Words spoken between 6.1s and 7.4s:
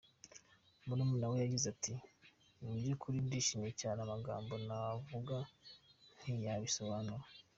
ntiyabisobanura.